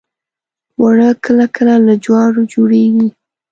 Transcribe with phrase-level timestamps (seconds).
[0.79, 3.07] اوړه کله کله له جوارو جوړیږي